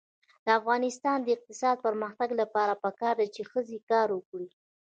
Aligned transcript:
د 0.45 0.47
افغانستان 0.59 1.17
د 1.21 1.27
اقتصادي 1.35 1.81
پرمختګ 1.85 2.29
لپاره 2.41 2.79
پکار 2.83 3.13
ده 3.19 3.27
چې 3.35 3.41
ښځې 3.51 3.77
کار 3.91 4.07
وکړي. 4.13 4.49